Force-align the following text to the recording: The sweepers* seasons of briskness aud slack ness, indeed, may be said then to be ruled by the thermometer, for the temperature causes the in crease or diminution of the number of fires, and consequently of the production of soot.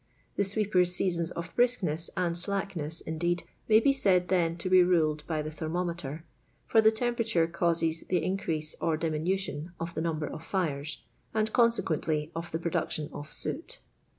The 0.35 0.43
sweepers* 0.43 0.95
seasons 0.95 1.29
of 1.29 1.55
briskness 1.55 2.09
aud 2.17 2.35
slack 2.35 2.75
ness, 2.75 3.01
indeed, 3.01 3.43
may 3.67 3.79
be 3.79 3.93
said 3.93 4.29
then 4.29 4.57
to 4.57 4.67
be 4.67 4.81
ruled 4.81 5.23
by 5.27 5.43
the 5.43 5.51
thermometer, 5.51 6.25
for 6.65 6.81
the 6.81 6.89
temperature 6.89 7.45
causes 7.45 8.01
the 8.09 8.23
in 8.23 8.37
crease 8.37 8.75
or 8.81 8.97
diminution 8.97 9.73
of 9.79 9.93
the 9.93 10.01
number 10.01 10.25
of 10.25 10.43
fires, 10.43 11.03
and 11.35 11.53
consequently 11.53 12.31
of 12.35 12.51
the 12.51 12.57
production 12.57 13.11
of 13.13 13.31
soot. 13.31 13.79